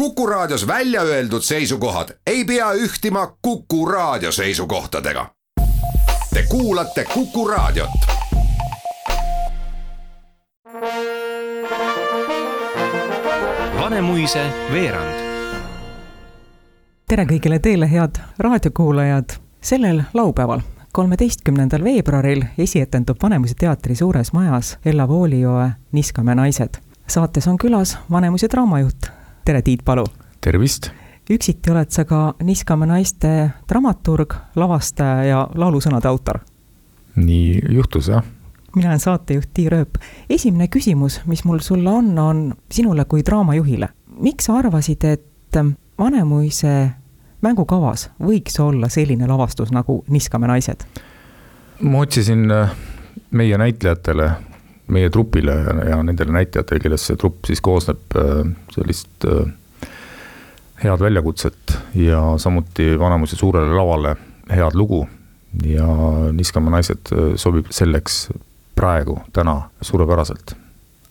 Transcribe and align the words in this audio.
Kuku 0.00 0.26
Raadios 0.26 0.66
välja 0.66 1.02
öeldud 1.02 1.42
seisukohad 1.42 2.08
ei 2.26 2.44
pea 2.44 2.72
ühtima 2.72 3.36
Kuku 3.42 3.86
Raadio 3.86 4.32
seisukohtadega. 4.32 5.26
Te 6.34 6.42
kuulate 6.48 7.04
Kuku 7.14 7.48
Raadiot. 7.48 7.90
Vanemuise 13.80 14.46
veerand. 14.72 15.14
tere 17.08 17.24
kõigile 17.24 17.58
teile, 17.58 17.90
head 17.90 18.16
raadiokuulajad. 18.38 19.36
sellel 19.60 20.02
laupäeval, 20.14 20.60
kolmeteistkümnendal 20.92 21.84
veebruaril 21.84 22.44
esietendub 22.58 23.16
Vanemuise 23.22 23.54
teatri 23.54 23.94
suures 23.94 24.32
majas 24.32 24.78
Ella 24.84 25.08
Voolioe 25.08 25.70
Niskamäe 25.92 26.34
naised. 26.34 26.80
saates 27.06 27.48
on 27.48 27.58
külas 27.58 27.98
Vanemuise 28.10 28.48
draamajuht. 28.50 29.19
Tere, 29.44 29.62
Tiit 29.62 29.84
Palu! 29.84 30.04
tervist! 30.40 30.90
üksiti 31.30 31.70
oled 31.70 31.90
sa 31.90 32.04
ka 32.04 32.34
Niskamäe 32.42 32.88
naiste 32.90 33.30
dramaturg, 33.68 34.34
lavastaja 34.56 35.24
ja 35.24 35.40
laulusõnade 35.54 36.08
autor. 36.08 36.40
nii 37.16 37.60
juhtus, 37.68 38.08
jah 38.08 38.24
mina 38.76 38.88
olen 38.88 39.00
saatejuht 39.00 39.50
Tiir 39.54 39.74
Ööp. 39.74 39.98
esimene 40.30 40.68
küsimus, 40.68 41.20
mis 41.26 41.44
mul 41.44 41.58
sulle 41.58 41.90
on, 41.90 42.18
on 42.18 42.54
sinule 42.70 43.04
kui 43.04 43.22
draamajuhile. 43.26 43.88
miks 44.20 44.44
sa 44.44 44.58
arvasid, 44.58 45.04
et 45.04 45.26
Vanemuise 45.98 46.90
mängukavas 47.42 48.10
võiks 48.22 48.60
olla 48.62 48.88
selline 48.88 49.26
lavastus 49.26 49.72
nagu 49.72 50.04
Niskamäe 50.08 50.48
naised? 50.48 50.86
ma 51.80 51.98
otsisin 51.98 52.50
äh, 52.50 52.70
meie 53.30 53.58
näitlejatele, 53.58 54.30
meie 54.90 55.10
trupile 55.10 55.54
ja, 55.56 55.74
ja 55.92 56.02
nendele 56.02 56.34
näitlejatele, 56.34 56.82
kellest 56.82 57.10
see 57.10 57.20
trupp 57.20 57.48
siis 57.48 57.62
koosneb, 57.64 58.02
äh, 58.18 58.42
sellist 58.74 59.26
äh, 59.28 59.52
head 60.84 61.00
väljakutset 61.00 61.78
ja 61.94 62.22
samuti 62.38 62.92
Vanemuise 62.98 63.36
suurele 63.36 63.74
lavale 63.74 64.16
head 64.50 64.74
lugu. 64.74 65.06
ja 65.66 65.86
Niskamäe 66.32 66.70
naised 66.70 67.10
sobib 67.36 67.72
selleks 67.74 68.28
praegu, 68.74 69.18
täna 69.32 69.62
suurepäraselt. 69.82 70.54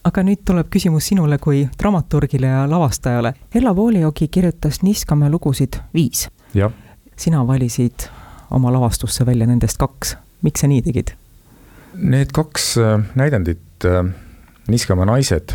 aga 0.04 0.24
nüüd 0.24 0.46
tuleb 0.48 0.70
küsimus 0.72 1.10
sinule 1.12 1.38
kui 1.38 1.66
dramaturgile 1.82 2.48
ja 2.48 2.64
lavastajale. 2.70 3.34
Ella 3.56 3.76
Vooliogi 3.76 4.28
kirjutas 4.28 4.82
Niskamäe 4.82 5.30
lugusid 5.30 5.78
viis. 5.94 6.30
sina 7.18 7.48
valisid 7.48 8.08
oma 8.52 8.74
lavastusse 8.74 9.26
välja 9.26 9.48
nendest 9.48 9.78
kaks, 9.78 10.16
miks 10.42 10.62
sa 10.62 10.68
nii 10.68 10.82
tegid? 10.82 11.14
Need 11.94 12.32
kaks 12.34 12.78
äh, 12.78 13.02
näidendit, 13.16 13.60
äh, 13.86 14.06
Niskamäe 14.70 15.06
naised 15.10 15.54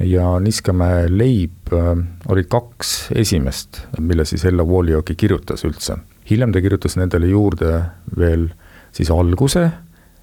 ja 0.00 0.40
Niskamäe 0.40 1.06
leib 1.08 1.72
äh, 1.72 1.92
olid 2.28 2.48
kaks 2.50 2.94
esimest, 3.14 3.82
mille 3.98 4.24
siis 4.24 4.44
Ella 4.44 4.66
Vooliogi 4.66 5.14
kirjutas 5.14 5.64
üldse. 5.64 5.96
hiljem 6.30 6.52
ta 6.52 6.60
kirjutas 6.60 6.96
nendele 6.96 7.26
juurde 7.26 7.82
veel 8.16 8.48
siis 8.92 9.10
alguse 9.10 9.70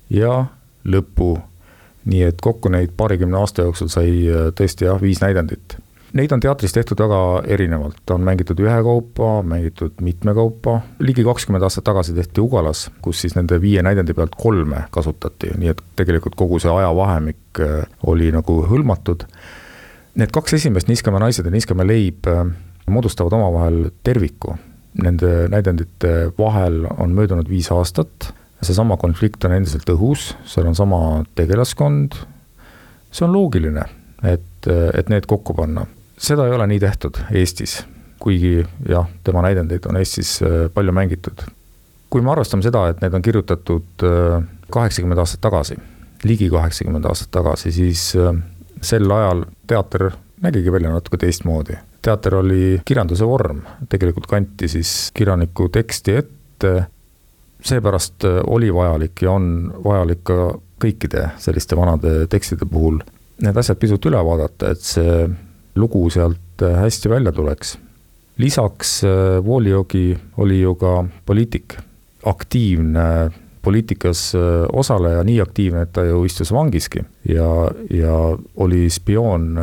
ja 0.10 0.46
lõpu. 0.86 1.38
nii 2.06 2.24
et 2.26 2.42
kokku 2.42 2.70
neid 2.70 2.96
paarikümne 2.98 3.38
aasta 3.38 3.62
jooksul 3.62 3.88
sai 3.88 4.10
äh, 4.28 4.50
tõesti 4.58 4.86
jah, 4.86 5.02
viis 5.02 5.22
näidendit. 5.22 5.78
Neid 6.14 6.34
on 6.36 6.42
teatris 6.44 6.73
tehtud 6.76 7.00
väga 7.00 7.20
erinevalt, 7.48 8.02
on 8.12 8.26
mängitud 8.28 8.59
ühekaupa, 8.59 9.30
mängitud 9.48 10.02
mitmekaupa, 10.04 10.81
ligi 11.00 11.23
kakskümmend 11.23 11.64
aastat 11.64 11.86
tagasi 11.88 12.16
tehti 12.17 12.44
Ugalas, 12.44 12.90
kus 13.02 13.22
siis 13.23 13.38
nende 13.38 13.62
viie 13.64 13.80
näidendi 13.86 14.16
pealt 14.17 14.36
kolme 14.36 14.84
kasutati, 14.92 15.54
nii 15.62 15.72
et 15.72 15.80
tegelikult 16.02 16.36
kogu 16.39 16.59
see 16.59 16.73
ajavahemik 16.73 17.62
äh, 17.64 17.86
oli 18.12 18.28
nagu 18.36 18.58
hõlmatud. 18.67 19.23
Need 20.20 20.36
kaks 20.36 20.58
esimest, 20.59 20.92
Niskamäe 20.92 21.23
naised 21.23 21.48
ja 21.48 21.54
Niskamäe 21.54 21.88
leib, 21.88 22.28
äh, 22.28 22.44
moodustavad 22.92 23.38
omavahel 23.39 23.86
terviku. 24.04 24.58
Nende 25.00 25.48
näidendite 25.48 26.34
vahel 26.36 26.84
on 26.98 27.16
möödunud 27.16 27.48
viis 27.48 27.72
aastat 27.72 28.34
seesama 28.62 28.98
konflikt 29.02 29.45
on 29.45 29.56
endiselt 29.56 29.89
õhus, 29.89 30.32
seal 30.45 30.67
on 30.70 30.78
sama 30.78 30.99
tegelaskond, 31.38 32.17
see 33.11 33.26
on 33.26 33.33
loogiline, 33.33 33.88
et, 34.23 34.70
et 34.70 35.10
need 35.10 35.28
kokku 35.30 35.55
panna. 35.58 35.88
Seda 36.21 36.45
ei 36.48 36.54
ole 36.54 36.67
nii 36.67 36.80
tehtud 36.80 37.17
Eestis, 37.33 37.82
kuigi 38.21 38.61
jah, 38.89 39.08
tema 39.23 39.42
näidendeid 39.45 39.86
on 39.89 39.98
Eestis 39.98 40.37
äh, 40.45 40.70
palju 40.73 40.93
mängitud. 40.93 41.45
kui 42.09 42.21
me 42.21 42.32
arvestame 42.32 42.64
seda, 42.64 42.89
et 42.92 43.02
need 43.02 43.14
on 43.15 43.23
kirjutatud 43.23 44.05
äh, 44.05 44.43
kaheksakümmend 44.70 45.20
aastat 45.20 45.42
tagasi, 45.42 45.77
ligi 46.23 46.49
kaheksakümmend 46.52 47.05
aastat 47.08 47.31
tagasi, 47.31 47.71
siis 47.71 48.11
äh, 48.15 48.36
sel 48.81 49.11
ajal 49.11 49.45
teater 49.67 50.11
nägigi 50.42 50.71
välja 50.71 50.92
natuke 50.93 51.17
teistmoodi. 51.17 51.77
teater 52.02 52.36
oli 52.36 52.81
kirjanduse 52.86 53.26
vorm, 53.26 53.61
tegelikult 53.89 54.27
kanti 54.27 54.67
siis 54.67 55.11
kirjaniku 55.14 55.70
teksti 55.70 56.15
ette 56.15 56.73
seepärast 57.61 58.26
oli 58.48 58.73
vajalik 58.73 59.21
ja 59.21 59.31
on 59.31 59.73
vajalik 59.83 60.23
ka 60.23 60.37
kõikide 60.81 61.27
selliste 61.37 61.77
vanade 61.77 62.26
tekstide 62.27 62.65
puhul 62.65 62.98
need 63.42 63.58
asjad 63.58 63.77
pisut 63.77 64.05
üle 64.10 64.21
vaadata, 64.26 64.71
et 64.73 64.81
see 64.86 65.27
lugu 65.76 66.09
sealt 66.09 66.64
äh, 66.64 66.80
hästi 66.80 67.09
välja 67.09 67.32
tuleks. 67.32 67.77
lisaks 68.37 69.02
Voliogi 69.45 70.11
äh, 70.11 70.20
oli 70.37 70.61
ju 70.61 70.76
ka 70.76 71.05
poliitik, 71.26 71.77
aktiivne 72.26 73.32
poliitikas 73.61 74.33
osaleja, 74.73 75.23
nii 75.23 75.42
aktiivne, 75.42 75.83
et 75.86 75.92
ta 75.93 76.02
ju 76.02 76.23
istus 76.26 76.49
vangiski 76.52 77.04
ja, 77.30 77.70
ja 77.93 78.15
oli 78.58 78.89
spioon, 78.89 79.54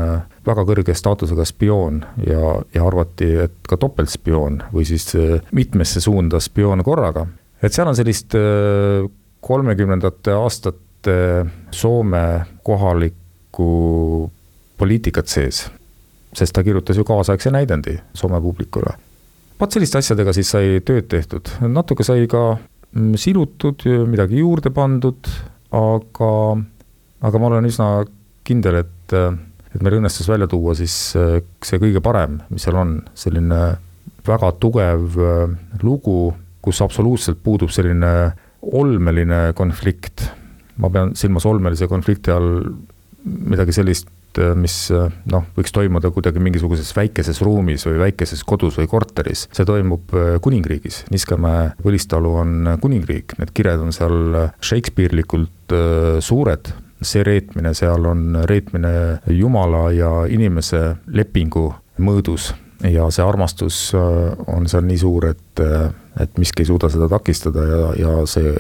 väga 0.47 0.64
kõrge 0.68 0.94
staatusega 0.94 1.42
spioon 1.44 2.04
ja, 2.26 2.52
ja 2.74 2.84
arvati, 2.86 3.32
et 3.42 3.56
ka 3.66 3.76
topeltspioon 3.76 4.62
või 4.70 4.86
siis 4.86 5.10
mitmesse 5.50 6.00
suunda 6.00 6.38
spioon 6.41 6.84
korraga 6.86 7.26
et 7.62 7.74
seal 7.74 7.91
on 7.91 7.97
sellist 7.98 8.36
äh, 8.38 9.06
kolmekümnendate 9.44 10.34
aastate 10.36 10.84
Soome 11.70 12.22
kohalikku 12.66 13.68
poliitikat 14.78 15.30
sees. 15.30 15.60
Sest 16.34 16.55
ta 16.55 16.65
kirjutas 16.65 16.99
ju 16.99 17.05
kaasaegse 17.09 17.53
näidendi 17.55 17.99
Soome 18.15 18.41
publikule. 18.41 18.94
vot 19.61 19.72
selliste 19.72 19.99
asjadega 19.99 20.33
siis 20.33 20.50
sai 20.55 20.81
tööd 20.84 21.09
tehtud, 21.11 21.50
natuke 21.69 22.05
sai 22.06 22.27
ka 22.31 22.43
mm, 22.93 23.15
silutud, 23.19 23.84
midagi 24.06 24.43
juurde 24.43 24.71
pandud, 24.71 25.31
aga, 25.75 26.33
aga 27.21 27.39
ma 27.43 27.53
olen 27.53 27.69
üsna 27.69 27.89
kindel, 28.44 28.83
et, 28.84 29.15
et 29.75 29.81
meil 29.83 29.99
õnnestus 29.99 30.28
välja 30.31 30.47
tuua 30.49 30.77
siis 30.78 30.94
äh, 31.19 31.41
see 31.65 31.81
kõige 31.83 32.03
parem, 32.05 32.41
mis 32.50 32.69
seal 32.69 32.78
on, 32.78 33.00
selline 33.19 33.62
väga 34.28 34.53
tugev 34.60 35.19
äh, 35.19 35.56
lugu 35.83 36.21
kus 36.69 36.83
absoluutselt 36.84 37.41
puudub 37.43 37.72
selline 37.72 38.12
olmeline 38.62 39.53
konflikt. 39.56 40.28
ma 40.78 40.91
pean 40.95 41.10
silmas 41.19 41.43
olmelise 41.47 41.89
konflikti 41.91 42.31
all 42.31 42.60
midagi 43.25 43.75
sellist, 43.75 44.06
mis 44.59 44.75
noh, 45.31 45.47
võiks 45.56 45.72
toimuda 45.75 46.11
kuidagi 46.15 46.43
mingisuguses 46.43 46.91
väikeses 46.97 47.41
ruumis 47.44 47.87
või 47.89 47.99
väikeses 48.03 48.44
kodus 48.47 48.78
või 48.78 48.89
korteris, 48.91 49.47
see 49.55 49.66
toimub 49.69 50.12
äh, 50.15 50.37
kuningriigis, 50.44 51.05
Niskamäe 51.12 51.72
Põlistalu 51.83 52.34
on 52.43 52.75
kuningriik, 52.83 53.37
need 53.41 53.55
kired 53.56 53.83
on 53.83 53.94
seal 53.94 54.44
Shakespeare'likult 54.61 55.75
äh, 55.75 56.19
suured, 56.25 56.72
see 57.03 57.25
reetmine 57.27 57.75
seal 57.78 58.06
on 58.11 58.43
reetmine 58.49 58.93
jumala 59.31 59.89
ja 59.94 60.12
inimese 60.31 60.99
lepingu 61.15 61.71
mõõdus. 62.03 62.53
Ja 62.87 63.09
see 63.10 63.25
armastus 63.27 63.89
äh, 63.97 64.37
on 64.55 64.69
seal 64.71 64.87
nii 64.87 65.00
suur, 65.00 65.33
et 65.33 65.65
et 66.19 66.39
miski 66.39 66.65
ei 66.65 66.66
suuda 66.66 66.89
seda 66.91 67.06
takistada 67.10 67.62
ja, 67.66 67.83
ja 67.99 68.12
see 68.27 68.50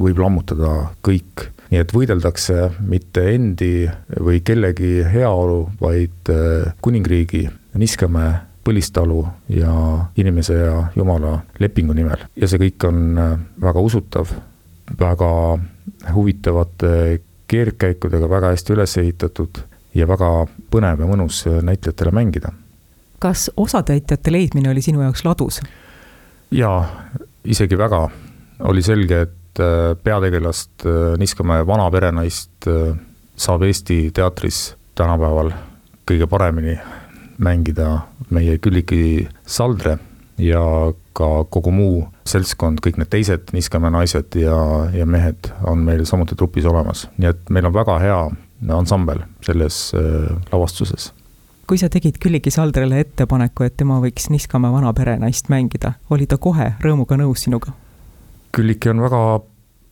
võib 0.00 0.20
lammutada 0.20 0.90
kõik. 1.06 1.48
nii 1.70 1.78
et 1.78 1.92
võideldakse 1.94 2.70
mitte 2.82 3.22
endi 3.30 3.88
või 4.18 4.40
kellegi 4.42 5.04
heaolu, 5.06 5.68
vaid 5.80 6.30
äh, 6.32 6.72
kuningriigi, 6.82 7.48
Niskamäe, 7.78 8.46
Põlistalu 8.60 9.22
ja 9.56 9.72
inimese 10.20 10.54
ja 10.58 10.74
jumala 10.96 11.38
lepingu 11.58 11.94
nimel. 11.96 12.26
ja 12.36 12.48
see 12.48 12.60
kõik 12.60 12.88
on 12.88 13.18
äh, 13.18 13.36
väga 13.62 13.80
usutav, 13.80 14.32
väga 15.00 15.32
huvitavate 16.14 17.20
keerdkäikudega, 17.50 18.28
väga 18.30 18.52
hästi 18.54 18.74
üles 18.74 18.96
ehitatud 19.00 19.62
ja 19.94 20.06
väga 20.08 20.30
põnev 20.70 21.02
ja 21.02 21.08
mõnus 21.08 21.44
näitlejatele 21.46 22.12
mängida. 22.14 22.52
kas 23.18 23.50
osatäitjate 23.56 24.32
leidmine 24.32 24.70
oli 24.70 24.82
sinu 24.82 25.02
jaoks 25.02 25.24
ladus? 25.24 25.60
jaa, 26.50 26.82
isegi 27.44 27.78
väga. 27.78 28.08
oli 28.60 28.82
selge, 28.82 29.20
et 29.20 29.39
äh, 29.58 29.96
peategelast 30.04 30.86
äh, 30.86 31.18
Niskamäe 31.18 31.66
vana 31.66 31.90
perenaist 31.90 32.68
äh, 32.68 32.94
saab 33.36 33.64
Eesti 33.66 34.10
teatris 34.14 34.74
tänapäeval 34.94 35.52
kõige 36.08 36.28
paremini 36.30 36.76
mängida 37.38 38.06
meie 38.30 38.58
Külliki 38.58 39.28
Saldre 39.46 39.98
ja 40.38 40.62
ka 41.16 41.28
kogu 41.50 41.72
muu 41.74 42.02
seltskond, 42.28 42.80
kõik 42.84 43.00
need 43.00 43.10
teised 43.12 43.54
Niskamäe 43.56 43.90
naised 43.90 44.36
ja, 44.38 44.56
ja 44.94 45.06
mehed 45.06 45.50
on 45.66 45.84
meil 45.84 46.04
samuti 46.08 46.36
trupis 46.36 46.68
olemas, 46.68 47.08
nii 47.18 47.32
et 47.32 47.50
meil 47.50 47.68
on 47.68 47.74
väga 47.74 47.98
hea 48.00 48.20
ansambel 48.76 49.24
selles 49.44 49.90
lavastuses 50.52 51.10
kui 51.70 51.78
sa 51.78 51.86
tegid 51.86 52.16
Külliki 52.18 52.50
Saldrile 52.50 52.98
ettepaneku, 53.04 53.62
et 53.62 53.76
tema 53.78 54.00
võiks 54.02 54.26
Niskamäe 54.32 54.72
vana 54.74 54.90
perenaist 54.90 55.46
mängida, 55.52 55.92
oli 56.10 56.26
ta 56.26 56.34
kohe 56.34 56.72
rõõmuga 56.82 57.14
nõus 57.20 57.44
sinuga? 57.46 57.76
Külliki 58.56 58.90
on 58.90 59.02
väga 59.04 59.22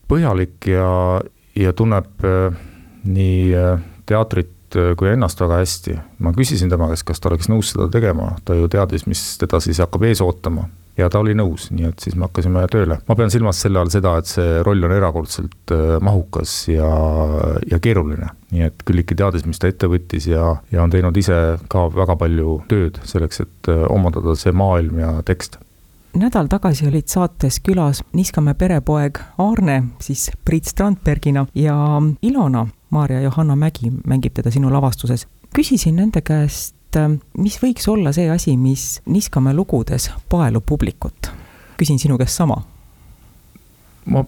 põhjalik 0.08 0.70
ja, 0.72 0.88
ja 1.58 1.74
tunneb 1.76 2.26
äh, 2.26 2.56
nii 3.06 3.52
äh, 3.54 3.84
teatrit 4.08 4.76
äh, 4.78 4.94
kui 4.98 5.12
ennast 5.12 5.40
väga 5.40 5.60
hästi. 5.60 5.98
ma 6.24 6.34
küsisin 6.36 6.72
tema 6.72 6.88
käest, 6.90 7.06
kas 7.08 7.20
ta 7.20 7.30
oleks 7.30 7.50
nõus 7.52 7.74
seda 7.74 7.90
tegema, 7.92 8.32
ta 8.44 8.56
ju 8.58 8.68
teadis, 8.72 9.06
mis 9.06 9.30
teda 9.40 9.60
siis 9.62 9.80
hakkab 9.84 10.08
ees 10.08 10.22
ootama 10.24 10.66
ja 10.98 11.06
ta 11.12 11.20
oli 11.22 11.36
nõus, 11.38 11.68
nii 11.70 11.86
et 11.92 12.02
siis 12.02 12.16
me 12.18 12.26
hakkasime 12.26 12.64
tööle. 12.72 12.98
ma 13.06 13.18
pean 13.20 13.30
silmas 13.30 13.60
selle 13.62 13.78
all 13.78 13.92
seda, 13.94 14.16
et 14.18 14.26
see 14.26 14.58
roll 14.66 14.88
on 14.88 14.96
erakordselt 14.96 15.74
mahukas 16.02 16.56
ja, 16.72 16.88
ja 17.70 17.78
keeruline. 17.78 18.32
nii 18.50 18.66
et 18.66 18.82
Külliki 18.88 19.14
teadis, 19.14 19.46
mis 19.46 19.62
ta 19.62 19.70
ette 19.70 19.86
võttis 19.92 20.26
ja, 20.32 20.56
ja 20.74 20.82
on 20.82 20.90
teinud 20.90 21.16
ise 21.16 21.38
ka 21.70 21.86
väga 21.94 22.18
palju 22.18 22.58
tööd 22.72 22.98
selleks, 23.06 23.44
et 23.46 23.72
omandada 23.86 24.34
see 24.40 24.56
maailm 24.56 24.98
ja 25.04 25.14
tekst 25.22 25.60
nädal 26.18 26.48
tagasi 26.50 26.86
olid 26.88 27.06
saates 27.10 27.60
külas 27.64 28.02
Niskamäe 28.16 28.54
perepoeg 28.58 29.18
Aarne, 29.38 29.82
siis 30.02 30.30
Priit 30.44 30.64
Strandbergina 30.64 31.46
ja 31.54 31.76
Ilona, 32.22 32.66
Maarja 32.90 33.20
Johanna 33.20 33.56
Mägi 33.56 33.92
mängib 34.06 34.34
teda 34.34 34.50
sinu 34.50 34.72
lavastuses. 34.72 35.26
küsisin 35.56 35.96
nende 35.96 36.20
käest, 36.20 36.96
äh, 36.96 37.10
mis 37.38 37.58
võiks 37.62 37.88
olla 37.88 38.12
see 38.12 38.30
asi, 38.30 38.56
mis 38.56 39.02
Niskamäe 39.06 39.54
lugudes 39.54 40.10
paelub 40.30 40.66
publikut? 40.66 41.30
küsin 41.78 41.98
sinu 41.98 42.18
käest 42.18 42.36
sama. 42.36 42.62
ma 44.04 44.24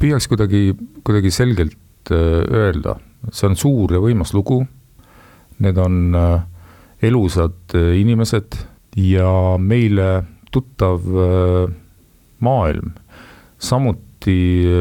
püüaks 0.00 0.28
kuidagi, 0.28 0.76
kuidagi 1.04 1.30
selgelt 1.30 2.10
äh, 2.10 2.16
öelda, 2.50 2.96
see 3.30 3.48
on 3.48 3.56
suur 3.56 3.92
ja 3.92 4.00
võimas 4.00 4.34
lugu. 4.34 4.66
Need 5.58 5.78
on 5.78 6.14
äh, 6.14 6.42
elusad 7.02 7.74
inimesed 7.74 8.56
ja 8.96 9.58
meile 9.58 10.24
tuttav 10.54 11.04
maailm, 12.44 12.92
samuti 13.58 14.38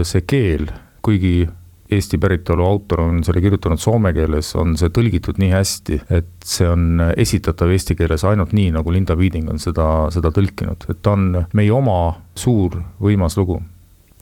see 0.07 0.25
keel, 0.29 0.67
kuigi 1.05 1.47
Eesti 1.87 2.17
päritolu 2.19 2.65
autor 2.67 2.99
on 3.01 3.21
selle 3.23 3.39
kirjutanud 3.39 3.79
soome 3.79 4.11
keeles, 4.11 4.49
on 4.59 4.73
see 4.79 4.91
tõlgitud 4.91 5.37
nii 5.39 5.53
hästi, 5.53 5.99
et 6.17 6.33
see 6.43 6.67
on 6.67 6.99
esitatav 7.15 7.71
eesti 7.71 7.95
keeles 7.95 8.25
ainult 8.27 8.51
nii, 8.51 8.73
nagu 8.75 8.91
Linda 8.91 9.15
Viiding 9.15 9.47
on 9.53 9.61
seda, 9.63 9.85
seda 10.11 10.33
tõlkinud, 10.35 10.83
et 10.91 10.99
ta 10.99 11.15
on 11.15 11.29
meie 11.55 11.71
oma 11.71 12.17
suur 12.35 12.75
võimas 12.99 13.39
lugu. 13.39 13.61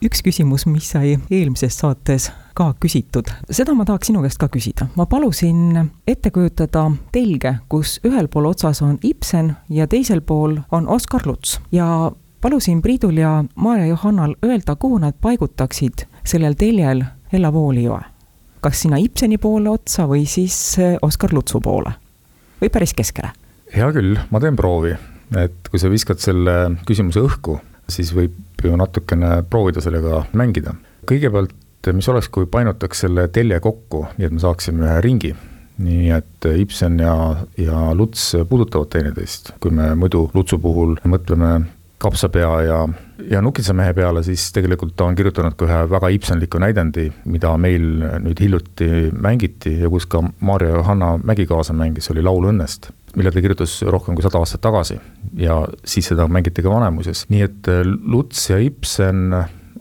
Üks 0.05 0.21
küsimus, 0.21 0.67
mis 0.69 0.91
sai 0.93 1.15
eelmises 1.33 1.79
saates 1.81 2.29
ka 2.55 2.71
küsitud, 2.79 3.29
seda 3.51 3.75
ma 3.75 3.85
tahaks 3.85 4.09
sinu 4.09 4.23
käest 4.23 4.39
ka 4.39 4.47
küsida. 4.51 4.87
ma 4.95 5.05
palusin 5.05 5.91
ette 6.07 6.31
kujutada 6.31 6.87
telge, 7.11 7.57
kus 7.69 7.99
ühel 8.07 8.27
pool 8.31 8.49
otsas 8.51 8.81
on 8.81 8.97
Ibsen 9.03 9.53
ja 9.69 9.87
teisel 9.87 10.21
pool 10.21 10.59
on 10.71 10.87
Oskar 10.87 11.25
Luts 11.25 11.59
ja 11.71 12.11
palusin 12.41 12.81
Priidul 12.81 13.17
ja 13.17 13.43
Maarja 13.55 13.85
Johannal 13.85 14.35
öelda, 14.45 14.75
kuhu 14.75 14.97
nad 15.03 15.17
paigutaksid 15.21 16.07
sellel 16.23 16.53
teljel 16.53 17.03
Ella 17.33 17.53
Voolioe. 17.53 18.01
kas 18.61 18.81
sinna 18.81 18.97
Ibseni 18.97 19.37
poole 19.37 19.69
otsa 19.69 20.07
või 20.07 20.25
siis 20.25 20.79
eh, 20.79 20.97
Oskar 21.01 21.33
Lutsu 21.33 21.61
poole 21.61 21.91
või 22.61 22.71
päris 22.71 22.93
keskele? 22.93 23.33
hea 23.75 23.91
küll, 23.91 24.15
ma 24.31 24.39
teen 24.39 24.55
proovi, 24.55 24.95
et 25.35 25.69
kui 25.69 25.81
sa 25.81 25.91
viskad 25.91 26.21
selle 26.23 26.77
küsimuse 26.87 27.19
õhku, 27.19 27.59
siis 27.91 28.13
võib 28.15 28.63
ju 28.63 28.75
natukene 28.79 29.41
proovida 29.49 29.83
sellega 29.83 30.23
mängida. 30.33 30.73
kõigepealt, 31.05 31.53
mis 31.93 32.07
oleks, 32.09 32.29
kui 32.33 32.47
painutaks 32.49 33.05
selle 33.05 33.27
telje 33.33 33.59
kokku, 33.59 34.05
nii 34.17 34.29
et 34.29 34.33
me 34.33 34.41
saaksime 34.41 34.87
ühe 34.87 35.01
ringi 35.05 35.35
nii 35.77 36.11
et 36.15 36.45
Ibsen 36.55 36.99
ja, 37.03 37.15
ja 37.59 37.79
Luts 37.93 38.29
puudutavad 38.49 38.87
teineteist, 38.93 39.51
kui 39.59 39.73
me 39.75 39.89
muidu 39.99 40.29
Lutsu 40.33 40.59
puhul 40.63 40.95
mõtleme 41.03 41.65
kapsapea 42.01 42.51
ja, 42.65 42.79
ja 43.31 43.41
nukitsamehe 43.41 43.93
peale, 43.97 44.23
siis 44.23 44.49
tegelikult 44.55 44.95
ta 44.97 45.07
on 45.09 45.15
kirjutanud 45.17 45.55
ka 45.57 45.67
ühe 45.67 45.79
väga 45.91 46.11
Ibsenliku 46.15 46.59
näidendi, 46.61 47.07
mida 47.31 47.53
meil 47.61 47.87
nüüd 48.23 48.41
hiljuti 48.43 48.89
mängiti 49.11 49.77
ja 49.81 49.91
kus 49.91 50.07
ka 50.11 50.21
Maarja 50.45 50.75
Johanna 50.77 51.15
Mägi 51.23 51.47
kaasa 51.49 51.75
mängis, 51.75 52.11
oli 52.13 52.23
Laul 52.25 52.51
õnnest, 52.51 52.91
mille 53.15 53.31
ta 53.31 53.43
kirjutas 53.43 53.77
rohkem 53.87 54.15
kui 54.15 54.25
sada 54.25 54.41
aastat 54.43 54.63
tagasi. 54.65 54.99
ja 55.39 55.63
siis 55.85 56.11
seda 56.11 56.27
mängiti 56.27 56.63
ka 56.63 56.71
Vanemuises, 56.71 57.25
nii 57.31 57.41
et 57.47 57.71
Luts 58.03 58.49
ja 58.49 58.59
Ibsen 58.59 59.27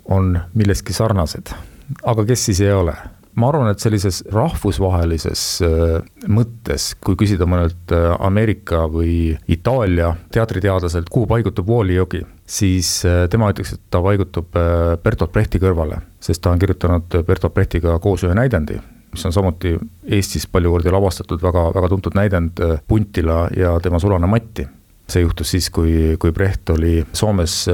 on 0.04 0.34
milleski 0.54 0.92
sarnased. 0.92 1.54
Aga 2.02 2.24
kes 2.28 2.48
siis 2.50 2.64
ei 2.64 2.72
ole? 2.72 2.96
ma 3.34 3.48
arvan, 3.50 3.70
et 3.72 3.82
sellises 3.82 4.20
rahvusvahelises 4.32 5.42
äh, 5.66 5.96
mõttes, 6.30 6.92
kui 7.02 7.18
küsida 7.18 7.48
mõnelt 7.50 7.94
äh, 7.94 8.12
Ameerika 8.22 8.84
või 8.90 9.34
Itaalia 9.50 10.12
teatriteadlaselt, 10.34 11.10
kuhu 11.12 11.26
paigutub 11.30 11.68
Walli 11.70 11.98
jogi, 11.98 12.22
siis 12.46 13.00
äh, 13.08 13.24
tema 13.30 13.50
ütleks, 13.52 13.74
et 13.76 13.82
ta 13.90 14.02
paigutub 14.04 14.54
Bertolt 15.02 15.34
Brechti 15.34 15.60
kõrvale, 15.62 16.00
sest 16.22 16.44
ta 16.44 16.54
on 16.54 16.62
kirjutanud 16.62 17.18
Bertolt 17.26 17.56
Brechtiga 17.56 17.98
koos 18.02 18.22
ühe 18.26 18.36
näidendi, 18.38 18.78
mis 19.14 19.26
on 19.26 19.34
samuti 19.34 19.74
Eestis 20.06 20.46
palju 20.50 20.76
kordi 20.76 20.94
lavastatud 20.94 21.42
väga, 21.42 21.68
väga 21.74 21.90
tuntud 21.90 22.16
näidend 22.18 22.64
Puntila 22.88 23.48
ja 23.56 23.76
tema 23.82 24.02
sulane 24.02 24.30
Matti 24.30 24.66
see 25.10 25.20
juhtus 25.20 25.50
siis, 25.52 25.66
kui, 25.68 26.14
kui 26.16 26.32
Brecht 26.32 26.70
oli 26.72 27.02
Soomes 27.12 27.66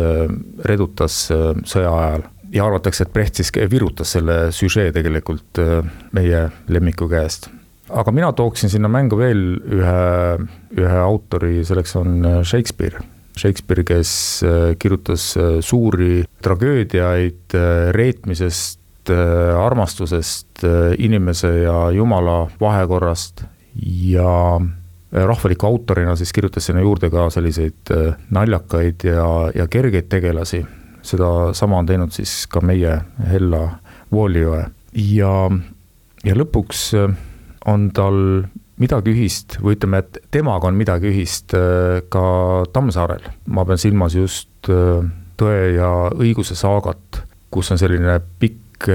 redutas 0.66 1.28
sõja 1.30 1.92
ajal 1.94 2.24
ja 2.52 2.66
arvatakse, 2.66 3.06
et 3.06 3.12
Brecht 3.14 3.38
siis 3.38 3.52
virutas 3.70 4.14
selle 4.16 4.36
süžee 4.54 4.90
tegelikult 4.94 5.60
äh, 5.62 5.86
meie 6.16 6.48
lemmiku 6.68 7.08
käest. 7.10 7.50
aga 7.90 8.12
mina 8.14 8.32
tooksin 8.32 8.70
sinna 8.70 8.88
mängu 8.88 9.18
veel 9.18 9.40
ühe, 9.58 10.02
ühe 10.78 10.98
autori, 11.02 11.64
selleks 11.66 11.96
on 11.98 12.20
äh, 12.24 12.42
Shakespeare. 12.46 13.02
Shakespeare, 13.38 13.84
kes 13.86 14.12
äh, 14.44 14.74
kirjutas 14.78 15.32
suuri 15.60 16.24
tragöödiaid 16.42 17.56
reetmisest, 17.94 18.78
armastusest, 19.10 20.60
inimese 21.02 21.48
ja 21.64 21.88
jumala 21.90 22.44
vahekorrast 22.60 23.42
ja 24.06 24.60
rahvaliku 25.10 25.66
autorina 25.66 26.12
siis 26.20 26.30
kirjutas 26.36 26.68
sinna 26.68 26.84
juurde 26.84 27.10
ka 27.10 27.24
selliseid 27.32 27.90
naljakaid 28.30 29.08
ja, 29.08 29.24
ja 29.56 29.66
kergeid 29.72 30.06
tegelasi 30.12 30.60
sedasama 31.02 31.80
on 31.80 31.88
teinud 31.88 32.12
siis 32.14 32.44
ka 32.50 32.62
meie 32.64 33.00
Hella 33.30 33.62
Voolioe 34.12 34.64
ja, 34.94 35.34
ja 36.24 36.36
lõpuks 36.36 36.82
äh, 36.98 37.14
on 37.70 37.90
tal 37.94 38.18
midagi 38.80 39.12
ühist 39.12 39.58
või 39.60 39.76
ütleme, 39.76 40.00
et 40.00 40.20
temaga 40.32 40.70
on 40.70 40.78
midagi 40.78 41.10
ühist 41.12 41.54
äh, 41.56 42.00
ka 42.12 42.24
Tammsaarel. 42.72 43.30
ma 43.46 43.64
pean 43.68 43.80
silmas 43.80 44.16
just 44.18 44.70
äh, 44.70 45.00
Tõe 45.40 45.70
ja 45.72 46.10
õiguse 46.12 46.52
saagat, 46.52 47.22
kus 47.48 47.70
on 47.72 47.78
selline 47.80 48.18
pikk 48.42 48.90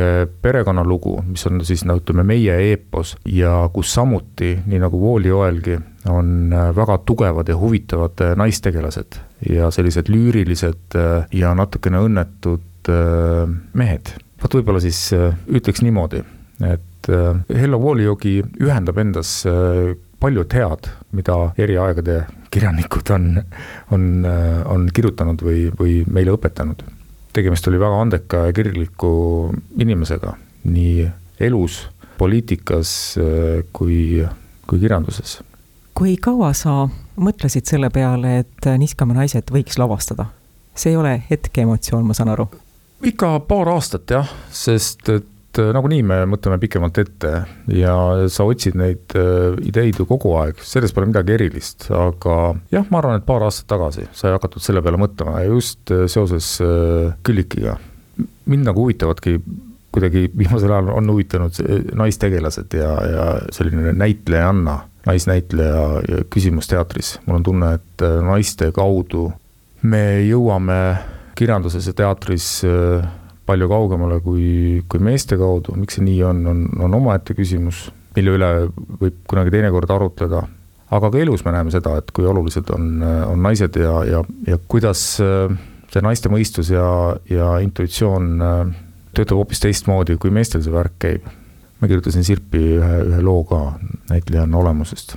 perekonnalugu, 0.46 1.16
mis 1.26 1.42
on 1.50 1.64
siis 1.66 1.82
no 1.90 1.96
ütleme, 1.98 2.22
meie 2.22 2.54
eepos 2.68 3.16
ja 3.26 3.64
kus 3.74 3.96
samuti, 3.98 4.52
nii 4.70 4.78
nagu 4.84 5.00
Voolioelgi, 5.02 5.80
on 6.10 6.54
väga 6.76 6.98
tugevad 7.06 7.50
ja 7.50 7.58
huvitavad 7.58 8.22
naistegelased 8.38 9.18
ja 9.50 9.70
sellised 9.72 10.10
lüürilised 10.12 10.98
äh, 10.98 11.26
ja 11.34 11.54
natukene 11.58 12.02
õnnetud 12.06 12.90
äh, 12.90 13.46
mehed. 13.74 14.14
vot 14.42 14.58
võib-olla 14.58 14.82
siis 14.84 15.00
äh, 15.16 15.34
ütleks 15.48 15.84
niimoodi, 15.86 16.24
et 16.66 16.92
Hello 17.54 17.78
Vooliogi 17.78 18.40
ühendab 18.42 18.98
endas 18.98 19.44
paljud 20.18 20.54
head, 20.58 20.88
mida 21.14 21.36
eri 21.62 21.76
aegade 21.78 22.24
kirjanikud 22.50 23.12
on, 23.14 23.28
on, 23.94 24.08
on 24.26 24.88
kirjutanud 24.90 25.44
või, 25.46 25.68
või 25.78 26.00
meile 26.10 26.34
õpetanud. 26.34 26.82
tegemist 27.34 27.70
oli 27.70 27.78
väga 27.78 28.02
andeka 28.02 28.48
ja 28.48 28.56
kirgliku 28.58 29.12
inimesega 29.78 30.34
nii 30.66 31.06
elus, 31.46 31.84
poliitikas 32.18 32.96
kui, 33.70 34.26
kui 34.66 34.82
kirjanduses 34.82 35.44
kui 35.96 36.18
kaua 36.22 36.52
sa 36.56 36.86
mõtlesid 37.16 37.70
selle 37.70 37.90
peale, 37.94 38.40
et 38.44 38.68
Niskamäe 38.80 39.22
naised 39.22 39.54
võiks 39.54 39.80
lavastada? 39.80 40.32
see 40.76 40.92
ei 40.92 40.98
ole 41.00 41.14
hetkeemotsioon, 41.30 42.04
ma 42.04 42.16
saan 42.18 42.34
aru? 42.34 42.50
ikka 43.08 43.38
paar 43.48 43.70
aastat 43.72 44.12
jah, 44.12 44.32
sest 44.52 45.08
et 45.14 45.60
äh, 45.62 45.70
nagunii 45.76 46.02
me 46.04 46.18
mõtleme 46.28 46.58
pikemalt 46.60 46.98
ette 47.00 47.32
ja 47.72 47.94
sa 48.32 48.48
otsid 48.48 48.76
neid 48.80 49.16
äh, 49.16 49.56
ideid 49.68 50.02
ju 50.02 50.08
kogu 50.10 50.34
aeg, 50.42 50.60
selles 50.68 50.92
pole 50.96 51.08
midagi 51.08 51.36
erilist, 51.38 51.88
aga 51.96 52.56
jah, 52.76 52.88
ma 52.92 53.00
arvan, 53.00 53.22
et 53.22 53.28
paar 53.28 53.46
aastat 53.48 53.70
tagasi 53.72 54.10
sai 54.16 54.34
hakatud 54.36 54.64
selle 54.64 54.84
peale 54.84 55.00
mõtlema 55.00 55.46
ja 55.46 55.54
just 55.54 55.96
äh, 55.96 56.10
seoses 56.12 56.58
Küllikiga. 57.24 57.78
mind 58.52 58.68
nagu 58.68 58.84
huvitavadki 58.84 59.40
kuidagi 59.96 60.26
viimasel 60.36 60.74
ajal 60.76 60.92
on 60.92 61.08
huvitanud 61.14 61.56
naistegelased 61.96 62.76
ja, 62.76 62.92
ja 63.08 63.26
selline 63.56 63.96
näitlejanna 63.96 64.76
naisnäitleja 65.06 66.24
küsimus 66.34 66.70
teatris. 66.72 67.20
mul 67.26 67.40
on 67.40 67.44
tunne, 67.44 67.74
et 67.80 68.06
äh, 68.06 68.18
naiste 68.26 68.72
kaudu 68.76 69.30
me 69.86 70.22
jõuame 70.26 70.80
kirjanduses 71.38 71.88
ja 71.88 71.94
teatris 71.94 72.48
äh, 72.66 73.06
palju 73.46 73.70
kaugemale 73.70 74.20
kui, 74.26 74.82
kui 74.90 75.04
meeste 75.04 75.38
kaudu, 75.38 75.76
miks 75.78 76.00
see 76.00 76.06
nii 76.06 76.24
on, 76.26 76.42
on, 76.50 76.66
on 76.88 76.98
omaette 76.98 77.36
küsimus, 77.38 77.90
mille 78.16 78.38
üle 78.40 78.52
võib 79.02 79.22
kunagi 79.30 79.54
teinekord 79.54 79.92
arutleda. 79.92 80.46
aga 80.96 81.12
ka 81.12 81.22
elus 81.22 81.46
me 81.46 81.54
näeme 81.54 81.74
seda, 81.74 81.98
et 82.00 82.12
kui 82.16 82.26
olulised 82.26 82.70
on, 82.74 83.04
on 83.04 83.42
naised 83.42 83.78
ja, 83.78 84.00
ja, 84.10 84.24
ja 84.48 84.58
kuidas 84.68 85.06
see 85.20 86.02
naiste 86.02 86.30
mõistus 86.32 86.72
ja, 86.74 86.88
ja 87.30 87.56
intuitsioon 87.62 88.42
töötab 89.16 89.40
hoopis 89.40 89.62
teistmoodi, 89.64 90.18
kui 90.20 90.34
meestel 90.34 90.64
see 90.64 90.74
värk 90.74 90.98
käib. 91.00 91.28
Ma 91.86 91.88
kirjutasin 91.88 92.24
Sirpi 92.24 92.58
ühe, 92.80 92.98
ühe 93.06 93.22
loo 93.22 93.44
ka 93.44 93.80
näitlejanna 94.10 94.58
olemusest. 94.58 95.16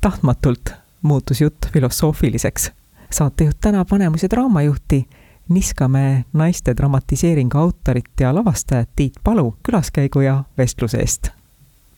tahtmatult 0.00 0.72
muutus 1.02 1.40
jutt 1.40 1.66
filosoofiliseks. 1.72 2.72
saatejuht 3.10 3.56
tänab 3.60 3.88
Vanemuise 3.90 4.26
draamajuhti 4.30 5.08
Niskamäe 5.48 6.24
naiste 6.32 6.74
dramatiseeringu 6.76 7.58
autorit 7.58 8.20
ja 8.20 8.34
lavastajat 8.34 8.88
Tiit 8.96 9.12
Palu 9.24 9.56
külaskäigu 9.62 10.20
ja 10.20 10.44
vestluse 10.58 10.98
eest. 10.98 11.28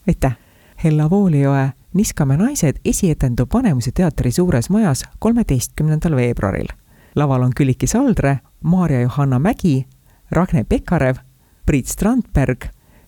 aitäh! 0.09 0.37
Hella 0.85 1.11
Voolioe 1.11 1.73
Niskamäe 1.95 2.37
naised 2.37 2.76
esietendub 2.85 3.55
Vanemuise 3.55 3.91
teatri 3.95 4.33
suures 4.33 4.71
majas 4.71 5.05
kolmeteistkümnendal 5.19 6.17
veebruaril. 6.17 6.69
laval 7.14 7.43
on 7.43 7.52
Külliki 7.57 7.87
Saldre, 7.87 8.38
Maarja-Johanna 8.64 9.38
Mägi, 9.38 9.87
Ragne 10.31 10.64
Pekarev, 10.64 11.17
Priit 11.67 11.87
Strandberg, 11.87 12.64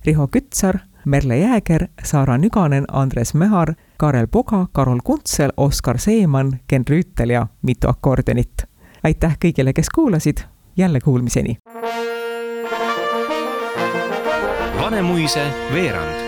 Riho 0.06 0.28
Kütsar, 0.28 0.78
Merle 1.04 1.38
Jääger, 1.38 1.86
Saara 2.02 2.38
Nüganen, 2.38 2.84
Andres 2.92 3.34
Mehar, 3.34 3.74
Karel 3.96 4.26
Poga, 4.26 4.66
Karol 4.72 4.98
Kuntsel, 5.04 5.52
Oskar 5.56 5.98
Seeman, 5.98 6.60
Ken 6.66 6.84
Rüütel 6.90 7.30
ja 7.30 7.46
mitu 7.62 7.88
akordionit. 7.88 8.64
aitäh 9.04 9.36
kõigile, 9.44 9.72
kes 9.72 9.90
kuulasid, 9.94 10.38
jälle 10.76 11.00
kuulmiseni! 11.00 11.58
Vanemuise 14.80 15.44
veerand 15.72 16.23